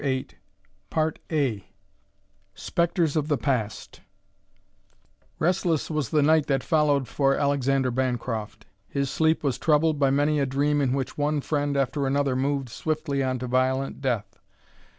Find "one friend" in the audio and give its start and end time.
11.19-11.77